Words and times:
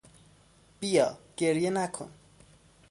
بیا، 0.79 1.07
گریه 1.37 1.69
نکن! 1.75 2.09